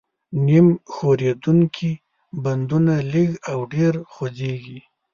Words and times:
نیم 0.45 0.67
ښورېدونکي 0.93 1.91
بندونه 2.43 2.93
لږ 3.13 3.29
او 3.51 3.59
ډېر 3.73 3.93
خوځېږي. 4.11 4.79